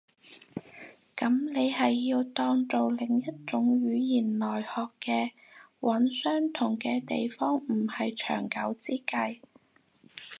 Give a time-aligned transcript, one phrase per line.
[1.15, 5.33] 噉你係要當做另一種語言來學嘅。
[5.79, 9.41] 揾相同嘅地方唔係長久之計